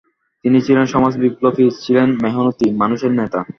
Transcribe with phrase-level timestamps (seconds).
[0.45, 3.39] তিনি ছিলেন সমাজ বিপ্লবী, ছিলেন মেহনতি মানুষের নেতা।